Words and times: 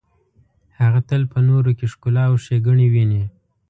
هغه 0.79 0.99
تل 1.09 1.21
په 1.31 1.39
نورو 1.47 1.71
کې 1.77 1.85
ښکلا 1.91 2.23
او 2.29 2.35
ښیګڼې 2.43 2.87
ویني. 2.93 3.23